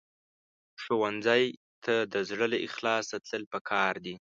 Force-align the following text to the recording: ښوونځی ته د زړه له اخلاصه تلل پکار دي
ښوونځی 0.81 1.43
ته 1.83 1.93
د 2.13 2.15
زړه 2.29 2.45
له 2.53 2.57
اخلاصه 2.67 3.15
تلل 3.27 3.43
پکار 3.53 3.93
دي 4.05 4.15